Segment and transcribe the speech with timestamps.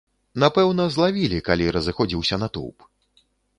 [0.43, 2.77] Напэўна, злавілі, калі разыходзіўся натоўп.